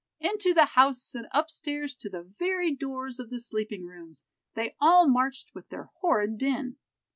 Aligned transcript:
Into 0.19 0.55
the 0.55 0.65
house, 0.65 1.13
and 1.13 1.27
up 1.31 1.51
stairs 1.51 1.95
to 1.97 2.09
the 2.09 2.23
very 2.23 2.73
doors 2.73 3.19
of 3.19 3.29
the 3.29 3.39
sleeping 3.39 3.85
rooms, 3.85 4.25
they 4.55 4.75
all 4.81 5.07
marched 5.07 5.53
with 5.53 5.69
their 5.69 5.91
horrid 6.01 6.39
din. 6.39 6.77